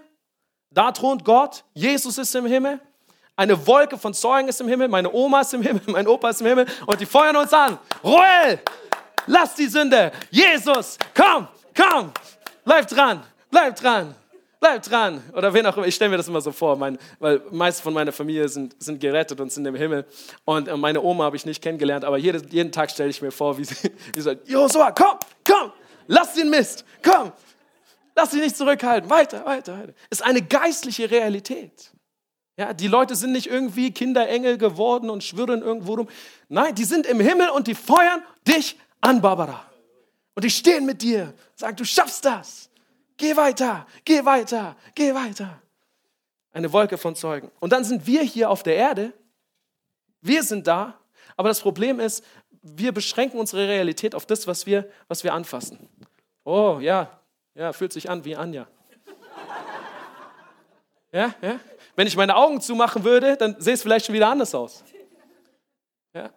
[0.70, 2.80] da thront Gott, Jesus ist im Himmel
[3.40, 6.42] eine Wolke von Zeugen ist im Himmel, meine Oma ist im Himmel, mein Opa ist
[6.42, 7.78] im Himmel und die feuern uns an.
[8.04, 8.58] Ruhe!
[9.26, 10.12] Lass die Sünde!
[10.30, 12.12] Jesus, komm, komm!
[12.66, 14.14] Bleib dran, bleib dran,
[14.60, 15.22] bleib dran.
[15.32, 17.94] Oder wen auch immer, ich stelle mir das immer so vor, mein, weil meist von
[17.94, 20.04] meiner Familie sind, sind gerettet und sind im Himmel.
[20.44, 23.30] Und äh, meine Oma habe ich nicht kennengelernt, aber jede, jeden Tag stelle ich mir
[23.30, 25.16] vor, wie sie, wie sagt, Josua, komm,
[25.48, 25.72] komm,
[26.08, 27.32] lass den Mist, komm,
[28.14, 29.94] lass dich nicht zurückhalten, weiter, weiter, weiter.
[30.10, 31.90] Ist eine geistliche Realität.
[32.60, 36.08] Ja, die Leute sind nicht irgendwie Kinderengel geworden und schwirren irgendwo rum.
[36.50, 39.64] Nein, die sind im Himmel und die feuern dich an, Barbara.
[40.34, 42.68] Und die stehen mit dir, sagen, du schaffst das.
[43.16, 45.62] Geh weiter, geh weiter, geh weiter.
[46.52, 47.50] Eine Wolke von Zeugen.
[47.60, 49.14] Und dann sind wir hier auf der Erde.
[50.20, 51.00] Wir sind da.
[51.38, 52.22] Aber das Problem ist,
[52.60, 55.88] wir beschränken unsere Realität auf das, was wir, was wir anfassen.
[56.44, 57.20] Oh, ja,
[57.54, 58.68] ja, fühlt sich an wie Anja.
[61.10, 61.58] Ja, ja.
[62.00, 64.82] Wenn ich meine Augen zumachen würde, dann sähe es vielleicht schon wieder anders aus.
[66.14, 66.30] Ja?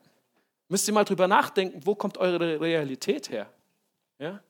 [0.67, 3.49] Müsst ihr mal drüber nachdenken, wo kommt eure Realität her?
[4.19, 4.43] Ja?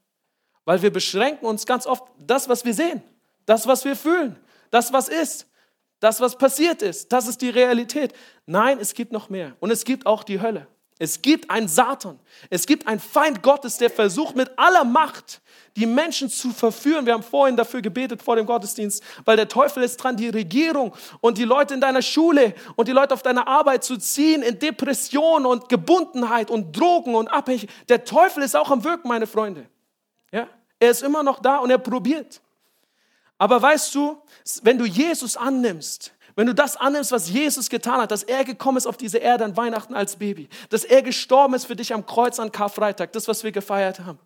[0.66, 3.04] Weil wir beschränken uns ganz oft das, was wir sehen,
[3.46, 4.40] das, was wir fühlen,
[4.72, 5.48] das, was ist,
[6.00, 7.14] das, was passiert ist.
[7.14, 8.12] Das ist die Realität.
[8.48, 9.56] Nein, es gibt noch mehr.
[9.60, 10.66] Und es gibt auch die Hölle.
[11.04, 12.18] Es gibt einen Satan.
[12.50, 15.42] Es gibt einen Feind Gottes, der versucht mit aller Macht
[15.76, 17.06] die Menschen zu verführen.
[17.06, 20.96] Wir haben vorhin dafür gebetet vor dem Gottesdienst, weil der Teufel ist dran, die Regierung
[21.20, 24.60] und die Leute in deiner Schule und die Leute auf deiner Arbeit zu ziehen in
[24.60, 27.90] Depression und Gebundenheit und Drogen und Abhängigkeit.
[27.90, 29.66] Der Teufel ist auch am Wirken, meine Freunde.
[30.32, 30.48] Ja?
[30.80, 32.40] Er ist immer noch da und er probiert.
[33.38, 34.22] Aber weißt du,
[34.62, 38.78] wenn du Jesus annimmst, wenn du das annimmst, was Jesus getan hat, dass er gekommen
[38.78, 42.06] ist auf diese Erde an Weihnachten als Baby, dass er gestorben ist für dich am
[42.06, 44.20] Kreuz an Karfreitag, das, was wir gefeiert haben.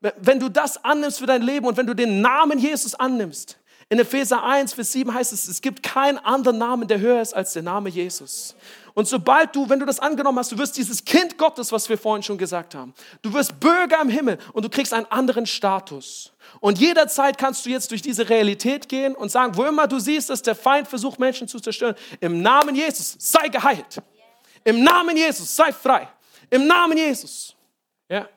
[0.00, 3.58] Wenn du das annimmst für dein Leben und wenn du den Namen Jesus annimmst,
[3.90, 7.34] in Epheser 1, Vers 7 heißt es, es gibt keinen anderen Namen, der höher ist
[7.34, 8.54] als der Name Jesus.
[8.98, 11.96] Und sobald du, wenn du das angenommen hast, du wirst dieses Kind Gottes, was wir
[11.96, 16.32] vorhin schon gesagt haben, du wirst Bürger im Himmel und du kriegst einen anderen Status.
[16.58, 20.30] Und jederzeit kannst du jetzt durch diese Realität gehen und sagen, wo immer du siehst,
[20.30, 24.02] dass der Feind versucht, Menschen zu zerstören, im Namen Jesus sei geheilt.
[24.64, 26.08] Im Namen Jesus sei frei.
[26.50, 27.54] Im Namen Jesus.
[28.08, 28.28] Ja.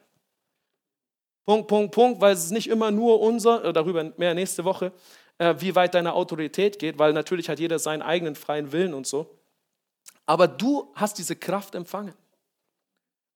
[1.43, 4.91] Punkt, Punkt, Punkt, weil es ist nicht immer nur unser, äh, darüber mehr nächste Woche,
[5.39, 9.07] äh, wie weit deine Autorität geht, weil natürlich hat jeder seinen eigenen freien Willen und
[9.07, 9.40] so.
[10.31, 12.13] Aber du hast diese Kraft empfangen.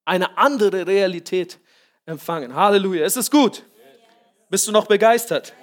[0.05, 1.59] Eine andere Realität
[2.05, 2.55] empfangen.
[2.55, 3.03] Halleluja.
[3.03, 3.63] Es ist gut.
[4.49, 5.53] Bist du noch begeistert?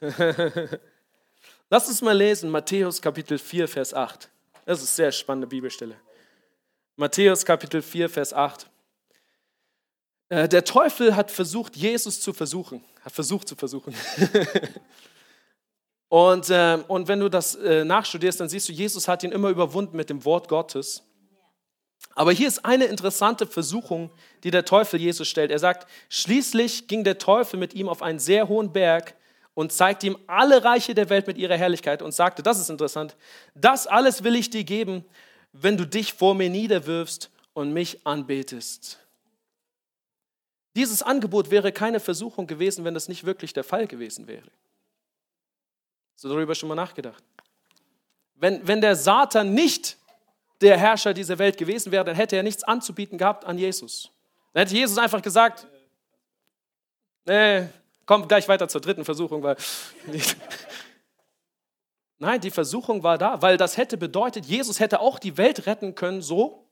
[1.68, 4.30] Lass uns mal lesen, Matthäus Kapitel 4, Vers 8.
[4.64, 5.96] Das ist eine sehr spannende Bibelstelle.
[6.94, 8.70] Matthäus Kapitel 4, Vers 8.
[10.28, 12.84] Äh, der Teufel hat versucht, Jesus zu versuchen.
[13.02, 13.92] Hat versucht zu versuchen.
[16.08, 19.50] und, äh, und wenn du das äh, nachstudierst, dann siehst du, Jesus hat ihn immer
[19.50, 21.02] überwunden mit dem Wort Gottes.
[22.14, 24.10] Aber hier ist eine interessante Versuchung,
[24.42, 25.50] die der Teufel Jesus stellt.
[25.50, 29.14] Er sagt, schließlich ging der Teufel mit ihm auf einen sehr hohen Berg
[29.54, 33.16] und zeigte ihm alle Reiche der Welt mit ihrer Herrlichkeit und sagte, das ist interessant,
[33.54, 35.04] das alles will ich dir geben,
[35.52, 39.00] wenn du dich vor mir niederwirfst und mich anbetest.
[40.76, 44.48] Dieses Angebot wäre keine Versuchung gewesen, wenn das nicht wirklich der Fall gewesen wäre.
[46.18, 47.22] Hast du darüber schon mal nachgedacht?
[48.34, 49.96] Wenn, wenn der Satan nicht
[50.60, 54.10] der Herrscher dieser Welt gewesen wäre, dann hätte er nichts anzubieten gehabt an Jesus.
[54.52, 55.68] Dann hätte Jesus einfach gesagt,
[57.24, 57.68] nee,
[58.04, 59.56] komm gleich weiter zur dritten Versuchung, weil
[62.18, 65.94] Nein, die Versuchung war da, weil das hätte bedeutet, Jesus hätte auch die Welt retten
[65.94, 66.68] können so.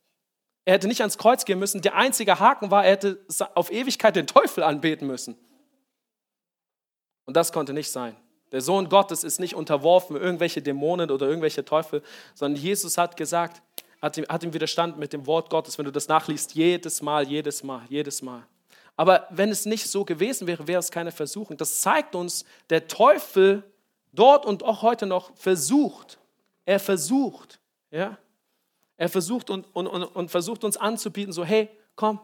[0.64, 1.82] Er hätte nicht ans Kreuz gehen müssen.
[1.82, 5.38] Der einzige Haken war, er hätte auf Ewigkeit den Teufel anbeten müssen.
[7.26, 8.16] Und das konnte nicht sein.
[8.52, 12.02] Der Sohn Gottes ist nicht unterworfen irgendwelche Dämonen oder irgendwelche Teufel,
[12.34, 13.62] sondern Jesus hat gesagt,
[14.00, 17.26] hat ihm, hat ihm widerstanden mit dem Wort Gottes, wenn du das nachliest, jedes Mal,
[17.26, 18.42] jedes Mal, jedes Mal.
[18.96, 21.56] Aber wenn es nicht so gewesen wäre, wäre es keine Versuchung.
[21.56, 23.62] Das zeigt uns, der Teufel
[24.12, 26.18] dort und auch heute noch versucht.
[26.64, 28.16] Er versucht, ja.
[28.96, 32.18] Er versucht und, und, und, und versucht uns anzubieten, so, hey, komm,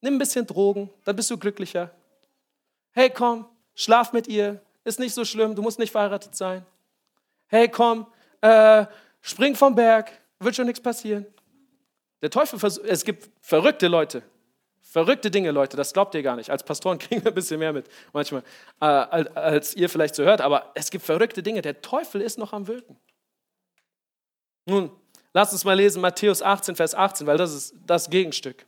[0.00, 1.90] nimm ein bisschen Drogen, dann bist du glücklicher.
[2.92, 6.64] Hey, komm, schlaf mit ihr, ist nicht so schlimm, du musst nicht verheiratet sein.
[7.46, 8.06] Hey, komm,
[8.40, 8.86] äh,
[9.20, 11.26] spring vom Berg, wird schon nichts passieren.
[12.22, 14.22] Der Teufel, es gibt verrückte Leute,
[14.80, 16.50] verrückte Dinge, Leute, das glaubt ihr gar nicht.
[16.50, 18.42] Als Pastoren kriegen wir ein bisschen mehr mit, manchmal,
[18.80, 21.62] äh, als ihr vielleicht so hört, aber es gibt verrückte Dinge.
[21.62, 22.98] Der Teufel ist noch am Wirken.
[24.66, 24.90] Nun,
[25.32, 28.66] lasst uns mal lesen Matthäus 18, Vers 18, weil das ist das Gegenstück.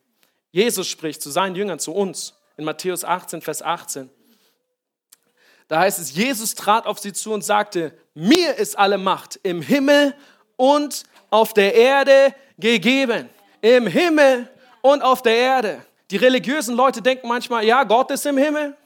[0.52, 4.10] Jesus spricht zu seinen Jüngern, zu uns, in Matthäus 18, Vers 18.
[5.70, 9.62] Da heißt es, Jesus trat auf sie zu und sagte, mir ist alle Macht im
[9.62, 10.16] Himmel
[10.56, 13.30] und auf der Erde gegeben.
[13.60, 14.50] Im Himmel
[14.82, 15.86] und auf der Erde.
[16.10, 18.76] Die religiösen Leute denken manchmal, ja, Gott ist im Himmel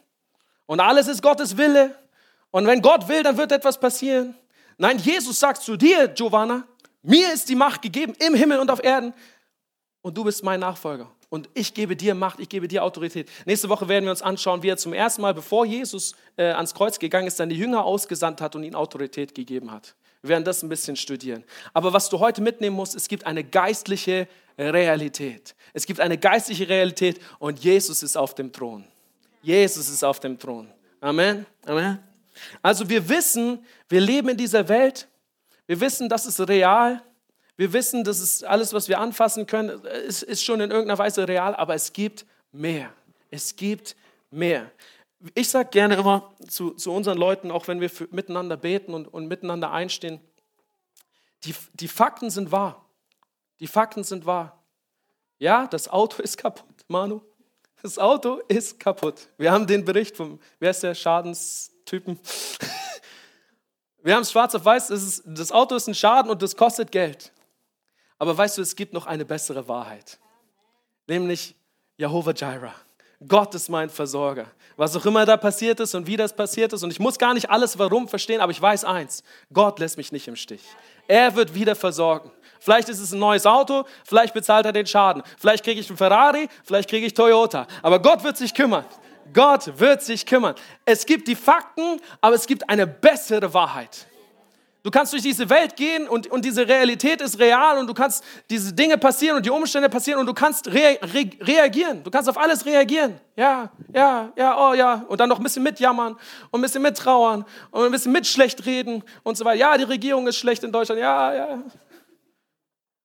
[0.66, 1.98] und alles ist Gottes Wille.
[2.50, 4.36] Und wenn Gott will, dann wird etwas passieren.
[4.76, 6.64] Nein, Jesus sagt zu dir, Giovanna,
[7.00, 9.14] mir ist die Macht gegeben im Himmel und auf Erden
[10.02, 11.10] und du bist mein Nachfolger.
[11.34, 13.28] Und ich gebe dir Macht, ich gebe dir Autorität.
[13.44, 16.74] Nächste Woche werden wir uns anschauen, wie er zum ersten Mal, bevor Jesus äh, ans
[16.74, 19.96] Kreuz gegangen ist, seine Jünger ausgesandt hat und ihnen Autorität gegeben hat.
[20.22, 21.42] Wir werden das ein bisschen studieren.
[21.72, 25.56] Aber was du heute mitnehmen musst, es gibt eine geistliche Realität.
[25.72, 28.84] Es gibt eine geistliche Realität und Jesus ist auf dem Thron.
[29.42, 30.68] Jesus ist auf dem Thron.
[31.00, 31.46] Amen.
[31.66, 31.98] Amen.
[32.62, 35.08] Also wir wissen, wir leben in dieser Welt.
[35.66, 37.02] Wir wissen, das ist real.
[37.56, 41.28] Wir wissen, das ist alles, was wir anfassen können, ist, ist schon in irgendeiner Weise
[41.28, 42.92] real, aber es gibt mehr.
[43.30, 43.96] Es gibt
[44.30, 44.70] mehr.
[45.34, 49.06] Ich sage gerne immer zu, zu unseren Leuten, auch wenn wir für, miteinander beten und,
[49.06, 50.20] und miteinander einstehen,
[51.44, 52.84] die, die Fakten sind wahr.
[53.60, 54.62] Die Fakten sind wahr.
[55.38, 57.22] Ja, das Auto ist kaputt, Manu.
[57.82, 59.28] Das Auto ist kaputt.
[59.36, 62.18] Wir haben den Bericht vom, wer ist der Schadenstypen?
[64.02, 66.92] Wir haben es schwarz auf weiß, ist, das Auto ist ein Schaden und das kostet
[66.92, 67.32] Geld.
[68.24, 70.18] Aber weißt du, es gibt noch eine bessere Wahrheit,
[71.06, 71.54] nämlich
[71.98, 72.72] Jehovah Jireh.
[73.28, 74.46] Gott ist mein Versorger.
[74.78, 76.82] Was auch immer da passiert ist und wie das passiert ist.
[76.82, 80.10] Und ich muss gar nicht alles warum verstehen, aber ich weiß eins, Gott lässt mich
[80.10, 80.62] nicht im Stich.
[81.06, 82.30] Er wird wieder versorgen.
[82.60, 85.22] Vielleicht ist es ein neues Auto, vielleicht bezahlt er den Schaden.
[85.38, 87.66] Vielleicht kriege ich einen Ferrari, vielleicht kriege ich Toyota.
[87.82, 88.86] Aber Gott wird sich kümmern.
[89.34, 90.54] Gott wird sich kümmern.
[90.86, 94.06] Es gibt die Fakten, aber es gibt eine bessere Wahrheit.
[94.84, 98.22] Du kannst durch diese Welt gehen und, und diese Realität ist real und du kannst
[98.50, 102.04] diese Dinge passieren und die Umstände passieren und du kannst rea re reagieren.
[102.04, 103.18] Du kannst auf alles reagieren.
[103.34, 105.06] Ja, ja, ja, oh ja.
[105.08, 106.12] Und dann noch ein bisschen mitjammern
[106.50, 109.58] und ein bisschen mittrauern und ein bisschen mit schlecht reden und so weiter.
[109.58, 111.00] Ja, die Regierung ist schlecht in Deutschland.
[111.00, 111.62] Ja, ja.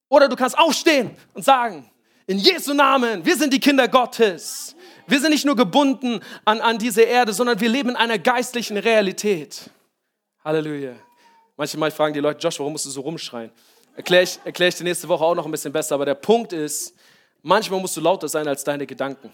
[0.10, 1.90] Oder du kannst aufstehen und sagen,
[2.28, 4.76] in Jesu Namen, wir sind die Kinder Gottes.
[5.08, 8.76] Wir sind nicht nur gebunden an, an diese Erde, sondern wir leben in einer geistlichen
[8.76, 9.70] Realität.
[10.44, 11.09] Halleluja.
[11.60, 13.52] Manchmal fragen die Leute, Josh, warum musst du so rumschreien?
[13.94, 15.96] Erkläre ich, erklär ich dir nächste Woche auch noch ein bisschen besser.
[15.96, 16.96] Aber der Punkt ist,
[17.44, 19.30] manchmal musst du lauter sein als deine Gedanken.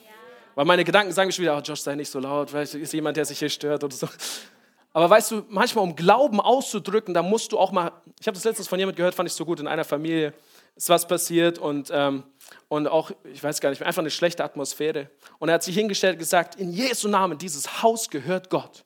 [0.55, 2.93] Weil meine Gedanken sagen mir schon wieder, oh Josh, sei nicht so laut, vielleicht ist
[2.93, 4.09] jemand, der sich hier stört oder so.
[4.91, 8.43] Aber weißt du, manchmal um Glauben auszudrücken, da musst du auch mal, ich habe das
[8.43, 10.33] letztens von jemand gehört, fand ich so gut, in einer Familie,
[10.75, 12.23] ist was passiert und, ähm,
[12.69, 15.11] und auch, ich weiß gar nicht, einfach eine schlechte Atmosphäre.
[15.37, 18.83] Und er hat sich hingestellt und gesagt, in Jesu Namen, dieses Haus gehört Gott.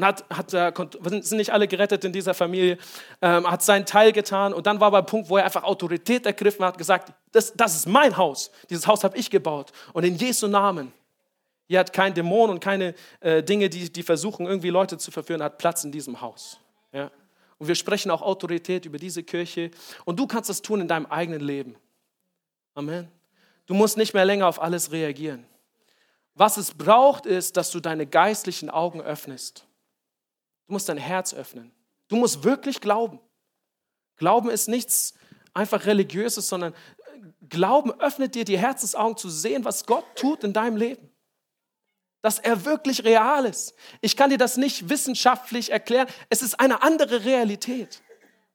[0.00, 2.78] Und hat, hat, sind nicht alle gerettet in dieser Familie,
[3.20, 4.54] ähm, hat seinen Teil getan.
[4.54, 7.76] Und dann war aber ein Punkt, wo er einfach Autorität ergriffen hat, gesagt, das, das
[7.76, 9.72] ist mein Haus, dieses Haus habe ich gebaut.
[9.92, 10.90] Und in Jesu Namen,
[11.68, 15.42] hier hat kein Dämon und keine äh, Dinge, die, die versuchen, irgendwie Leute zu verführen,
[15.42, 16.58] hat Platz in diesem Haus.
[16.92, 17.10] Ja?
[17.58, 19.70] Und wir sprechen auch Autorität über diese Kirche.
[20.06, 21.76] Und du kannst das tun in deinem eigenen Leben.
[22.74, 23.08] Amen.
[23.66, 25.44] Du musst nicht mehr länger auf alles reagieren.
[26.34, 29.66] Was es braucht, ist, dass du deine geistlichen Augen öffnest.
[30.70, 31.72] Du musst dein Herz öffnen.
[32.06, 33.18] Du musst wirklich glauben.
[34.16, 35.14] Glauben ist nichts
[35.52, 36.74] einfach religiöses, sondern
[37.48, 41.10] Glauben öffnet dir die Herzensaugen zu sehen, was Gott tut in deinem Leben
[42.22, 43.74] dass er wirklich real ist.
[44.00, 46.06] Ich kann dir das nicht wissenschaftlich erklären.
[46.28, 48.02] Es ist eine andere Realität.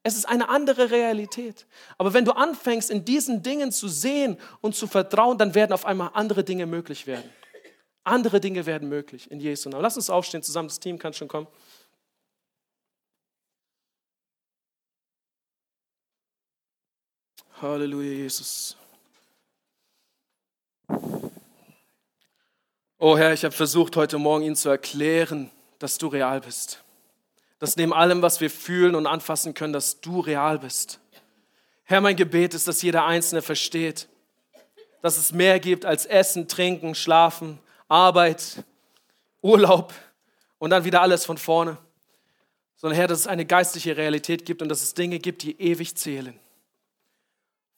[0.02, 1.66] Es ist eine andere Realität.
[1.98, 5.84] Aber wenn du anfängst, in diesen Dingen zu sehen und zu vertrauen, dann werden auf
[5.84, 7.28] einmal andere Dinge möglich werden.
[8.04, 9.82] Andere Dinge werden möglich in Jesu Namen.
[9.82, 10.68] Lass uns aufstehen zusammen.
[10.68, 11.48] Das Team kann schon kommen.
[17.62, 18.76] Halleluja, Jesus.
[22.98, 26.84] Oh Herr, ich habe versucht heute Morgen Ihnen zu erklären, dass du real bist.
[27.58, 31.00] Dass neben allem, was wir fühlen und anfassen können, dass du real bist.
[31.84, 34.06] Herr, mein Gebet ist, dass jeder Einzelne versteht,
[35.00, 38.64] dass es mehr gibt als Essen, Trinken, Schlafen, Arbeit,
[39.40, 39.94] Urlaub
[40.58, 41.78] und dann wieder alles von vorne.
[42.76, 45.96] Sondern Herr, dass es eine geistliche Realität gibt und dass es Dinge gibt, die ewig
[45.96, 46.38] zählen.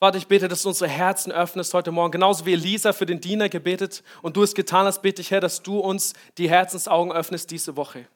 [0.00, 2.12] Vater, ich bete, dass du unsere Herzen öffnest heute Morgen.
[2.12, 5.40] Genauso wie Elisa für den Diener gebetet und du es getan hast, bete ich, Herr,
[5.40, 8.06] dass du uns die Herzensaugen öffnest diese Woche.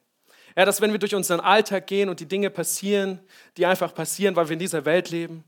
[0.55, 3.19] Herr, dass wenn wir durch unseren Alltag gehen und die Dinge passieren,
[3.57, 5.43] die einfach passieren, weil wir in dieser Welt leben,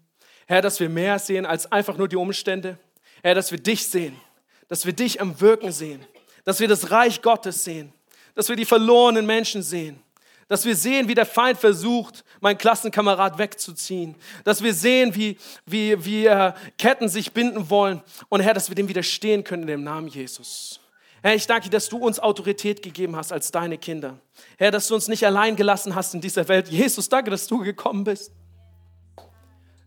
[0.46, 2.78] Herr, dass wir mehr sehen als einfach nur die Umstände.
[3.24, 4.20] Herr, dass wir dich sehen,
[4.68, 6.06] dass wir dich am Wirken sehen,
[6.44, 7.94] dass wir das Reich Gottes sehen,
[8.34, 10.04] dass wir die verlorenen Menschen sehen,
[10.48, 14.16] dass wir sehen, wie der Feind versucht, meinen Klassenkamerad wegzuziehen.
[14.44, 16.30] Dass wir sehen, wie, wie, wie
[16.78, 18.02] Ketten sich binden wollen.
[18.30, 20.80] Und Herr, dass wir dem widerstehen können in dem Namen Jesus.
[21.24, 24.20] Herr, ich danke dir, dass du uns Autorität gegeben hast als deine Kinder.
[24.58, 26.68] Herr, dass du uns nicht allein gelassen hast in dieser Welt.
[26.68, 28.32] Jesus, danke, dass du gekommen bist.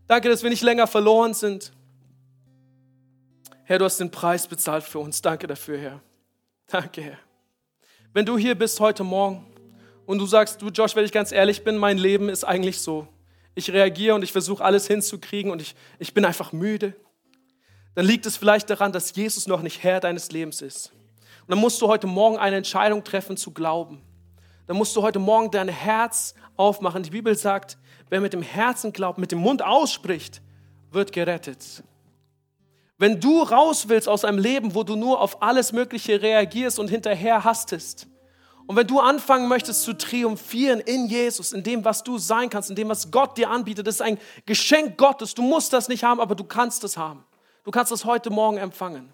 [0.07, 1.71] Danke, dass wir nicht länger verloren sind.
[3.63, 5.21] Herr, du hast den Preis bezahlt für uns.
[5.21, 6.01] Danke dafür, Herr.
[6.67, 7.19] Danke, Herr.
[8.11, 9.45] Wenn du hier bist heute Morgen
[10.09, 13.07] und du sagst, du Josh, wenn ich ganz ehrlich bin, mein Leben ist eigentlich so.
[13.53, 16.95] Ich reagiere und ich versuche alles hinzukriegen und ich, ich bin einfach müde.
[17.93, 20.91] Dann liegt es vielleicht daran, dass Jesus noch nicht Herr deines Lebens ist.
[21.41, 24.01] Und dann musst du heute Morgen eine Entscheidung treffen zu glauben.
[24.65, 27.03] Dann musst du heute Morgen dein Herz aufmachen.
[27.03, 27.77] Die Bibel sagt,
[28.09, 30.41] wer mit dem Herzen glaubt, mit dem Mund ausspricht,
[30.89, 31.83] wird gerettet.
[32.97, 36.87] Wenn du raus willst aus einem Leben, wo du nur auf alles Mögliche reagierst und
[36.87, 38.07] hinterher hastest,
[38.69, 42.69] und wenn du anfangen möchtest zu triumphieren in Jesus, in dem, was du sein kannst,
[42.69, 45.33] in dem, was Gott dir anbietet, das ist ein Geschenk Gottes.
[45.33, 47.25] Du musst das nicht haben, aber du kannst es haben.
[47.63, 49.11] Du kannst es heute Morgen empfangen.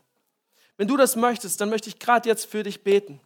[0.75, 3.21] Wenn du das möchtest, dann möchte ich gerade jetzt für dich beten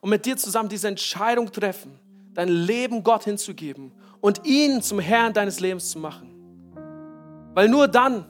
[0.00, 2.00] und mit dir zusammen diese Entscheidung treffen,
[2.32, 7.52] dein Leben Gott hinzugeben und ihn zum Herrn deines Lebens zu machen.
[7.52, 8.24] Weil nur dann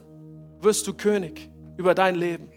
[0.59, 2.51] wirst du König über dein Leben.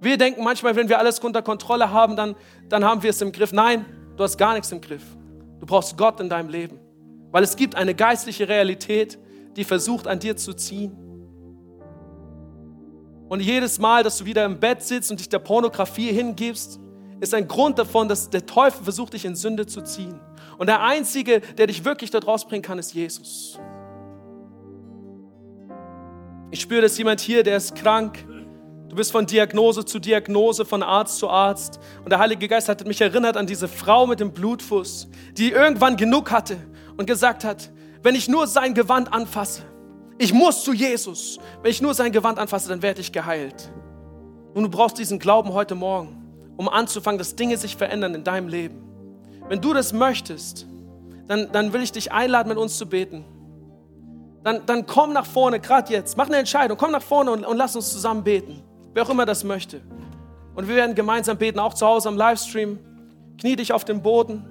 [0.00, 2.34] Wir denken manchmal, wenn wir alles unter Kontrolle haben, dann,
[2.68, 3.52] dann haben wir es im Griff.
[3.52, 3.84] Nein,
[4.16, 5.02] du hast gar nichts im Griff.
[5.60, 6.78] Du brauchst Gott in deinem Leben.
[7.30, 9.18] Weil es gibt eine geistliche Realität,
[9.56, 10.96] die versucht an dir zu ziehen.
[13.28, 16.80] Und jedes Mal, dass du wieder im Bett sitzt und dich der Pornografie hingibst,
[17.20, 20.18] ist ein Grund davon, dass der Teufel versucht, dich in Sünde zu ziehen.
[20.58, 23.58] Und der Einzige, der dich wirklich dort rausbringen kann, ist Jesus.
[26.50, 28.26] Ich spüre, dass jemand hier, der ist krank.
[28.90, 31.78] Du bist von Diagnose zu Diagnose, von Arzt zu Arzt.
[32.02, 35.06] Und der Heilige Geist hat mich erinnert an diese Frau mit dem Blutfuß,
[35.38, 36.56] die irgendwann genug hatte
[36.96, 37.70] und gesagt hat,
[38.02, 39.62] wenn ich nur sein Gewand anfasse,
[40.18, 43.70] ich muss zu Jesus, wenn ich nur sein Gewand anfasse, dann werde ich geheilt.
[44.54, 48.48] Und du brauchst diesen Glauben heute Morgen, um anzufangen, dass Dinge sich verändern in deinem
[48.48, 48.82] Leben.
[49.48, 50.66] Wenn du das möchtest,
[51.28, 53.24] dann, dann will ich dich einladen, mit uns zu beten
[54.42, 56.16] dann, dann komm nach vorne, gerade jetzt.
[56.16, 58.62] Mach eine Entscheidung, komm nach vorne und, und lass uns zusammen beten.
[58.92, 59.80] Wer auch immer das möchte.
[60.54, 62.78] Und wir werden gemeinsam beten, auch zu Hause am Livestream.
[63.38, 64.44] Knie dich auf den Boden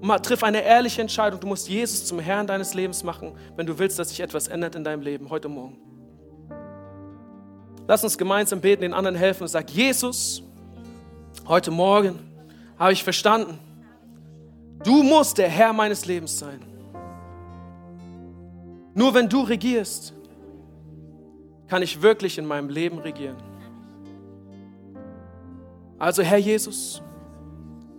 [0.00, 1.40] und mal, triff eine ehrliche Entscheidung.
[1.40, 4.74] Du musst Jesus zum Herrn deines Lebens machen, wenn du willst, dass sich etwas ändert
[4.74, 5.78] in deinem Leben heute Morgen.
[7.86, 10.42] Lass uns gemeinsam beten, den anderen helfen und sag, Jesus,
[11.46, 12.18] heute Morgen
[12.78, 13.58] habe ich verstanden,
[14.82, 16.60] du musst der Herr meines Lebens sein.
[18.94, 20.12] Nur wenn du regierst,
[21.66, 23.36] kann ich wirklich in meinem Leben regieren.
[26.04, 27.00] Also Herr Jesus,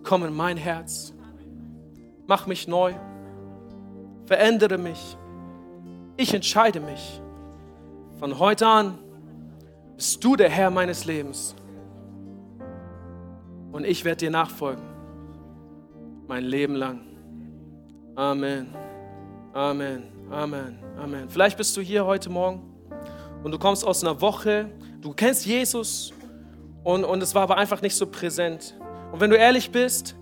[0.04, 1.12] komm in mein Herz,
[2.28, 2.94] mach mich neu,
[4.28, 5.18] verändere mich.
[6.15, 7.20] Ich entscheide mich.
[8.20, 9.00] Von heute an
[9.96, 11.56] bist du der Herr meines Lebens.
[13.72, 14.84] Und ich werde dir nachfolgen.
[16.28, 17.02] Mein Leben lang.
[18.13, 18.68] Amen.
[19.52, 20.04] Amen.
[20.30, 20.78] Amen.
[20.96, 21.28] Amen.
[21.28, 22.62] Vielleicht bist du hier heute Morgen
[23.44, 24.70] und du kommst aus einer Woche,
[25.02, 26.13] du kennst Jesus
[26.86, 28.76] und, und es war aber einfach nicht so präsent.
[29.12, 30.15] Und wenn du ehrlich bist,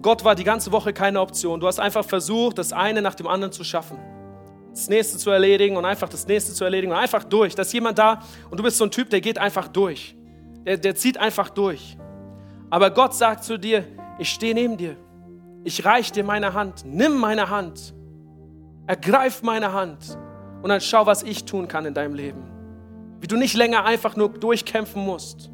[0.00, 1.58] Gott war die ganze Woche keine Option.
[1.58, 3.98] Du hast einfach versucht, das eine nach dem anderen zu schaffen.
[4.70, 7.56] Das nächste zu erledigen und einfach das nächste zu erledigen und einfach durch.
[7.56, 10.16] Da ist jemand da und du bist so ein Typ, der geht einfach durch.
[10.64, 11.98] Der, der zieht einfach durch.
[12.70, 13.84] Aber Gott sagt zu dir,
[14.20, 14.96] ich stehe neben dir.
[15.64, 16.84] Ich reiche dir meine Hand.
[16.86, 17.92] Nimm meine Hand.
[18.86, 20.16] Ergreif meine Hand
[20.62, 22.42] und dann schau, was ich tun kann in deinem Leben.
[23.20, 25.50] Wie du nicht länger einfach nur durchkämpfen musst.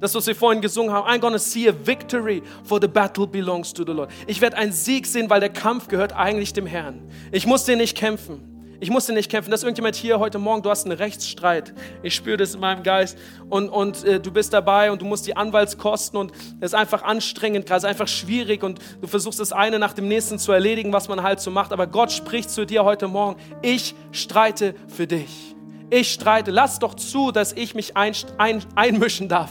[0.00, 3.72] Das, was wir vorhin gesungen haben, I'm gonna see a victory, for the battle belongs
[3.74, 4.10] to the Lord.
[4.26, 7.02] Ich werde einen Sieg sehen, weil der Kampf gehört eigentlich dem Herrn.
[7.32, 8.50] Ich muss den nicht kämpfen.
[8.82, 9.50] Ich musste nicht kämpfen.
[9.50, 11.74] Das ist irgendjemand hier heute Morgen, du hast einen Rechtsstreit.
[12.02, 13.18] Ich spüre das in meinem Geist.
[13.50, 17.02] Und, und äh, du bist dabei und du musst die Anwaltskosten und es ist einfach
[17.02, 21.08] anstrengend, gerade einfach schwierig und du versuchst das eine nach dem nächsten zu erledigen, was
[21.08, 21.74] man halt so macht.
[21.74, 25.54] Aber Gott spricht zu dir heute Morgen, ich streite für dich.
[25.90, 26.50] Ich streite.
[26.50, 29.50] Lass doch zu, dass ich mich ein, ein, einmischen darf.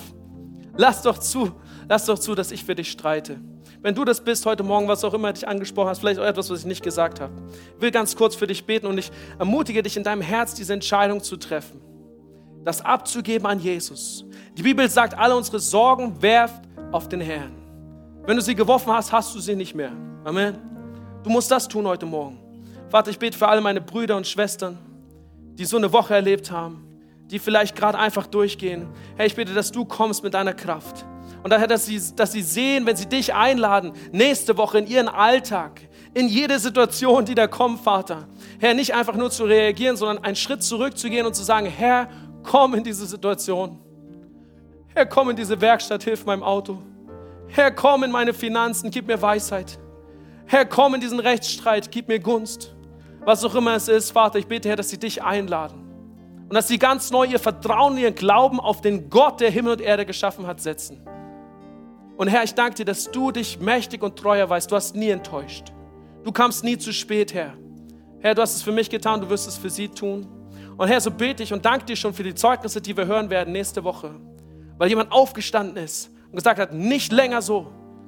[0.80, 1.52] Lass doch zu,
[1.90, 3.38] lass doch zu, dass ich für dich streite.
[3.82, 6.50] Wenn du das bist heute Morgen, was auch immer dich angesprochen hast, vielleicht auch etwas,
[6.50, 7.34] was ich nicht gesagt habe,
[7.76, 10.72] ich will ganz kurz für dich beten und ich ermutige dich in deinem Herz, diese
[10.72, 11.82] Entscheidung zu treffen,
[12.64, 14.24] das abzugeben an Jesus.
[14.58, 16.62] Die Bibel sagt, alle unsere Sorgen werft
[16.94, 17.52] auf den Herrn.
[18.26, 19.92] Wenn du sie geworfen hast, hast du sie nicht mehr.
[20.24, 20.60] Amen.
[21.24, 22.40] Du musst das tun heute Morgen.
[22.88, 24.78] Vater, ich bete für alle meine Brüder und Schwestern,
[25.56, 26.89] die so eine Woche erlebt haben,
[27.32, 28.88] die vielleicht gerade einfach durchgehen.
[29.16, 31.06] Herr, ich bitte, dass du kommst mit deiner Kraft.
[31.44, 35.08] Und daher, dass sie, dass sie sehen, wenn sie dich einladen, nächste Woche in ihren
[35.08, 35.82] Alltag,
[36.14, 38.28] in jede Situation, die da kommt, Vater.
[38.60, 42.10] Herr, nicht einfach nur zu reagieren, sondern einen Schritt zurückzugehen und zu sagen, Herr,
[42.44, 43.80] komm in diese Situation.
[44.94, 46.80] Herr, komm in diese Werkstatt, hilf meinem Auto.
[47.48, 49.80] Herr, komm in meine Finanzen, gib mir Weisheit.
[50.46, 52.76] Herr, komm in diesen Rechtsstreit, gib mir Gunst
[53.30, 55.89] was auch immer es ist, Vater, ich bete, Herr, dass sie dich einladen.
[56.50, 59.82] Und dass sie ganz neu ihr Vertrauen, ihren Glauben auf den Gott, der Himmel und
[59.82, 61.00] Erde geschaffen hat, setzen.
[62.18, 64.72] Und Herr, ich danke dir, dass du dich mächtig und treu erweist.
[64.72, 65.72] Du hast nie enttäuscht.
[66.24, 67.54] Du kamst nie zu spät, Herr.
[68.20, 70.28] Herr, du hast es für mich getan, du wirst es für sie tun.
[70.76, 73.30] Und Herr, so bete ich und danke dir schon für die Zeugnisse, die wir hören
[73.30, 74.16] werden nächste Woche.
[74.80, 77.68] Weil jemand aufgestanden ist und gesagt hat, nicht länger so,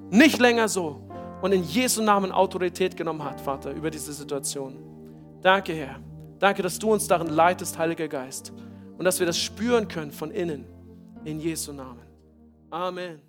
[0.10, 1.08] nicht länger so.
[1.44, 4.80] Und in Jesu Namen Autorität genommen hat, Vater, über diese Situation.
[5.44, 6.00] Danke, Herr.
[6.42, 8.52] Danke, dass du uns darin leitest, Heiliger Geist.
[8.98, 10.66] Und dass wir das spüren können von innen.
[11.24, 12.02] In Jesu Namen.
[12.72, 13.22] Amen.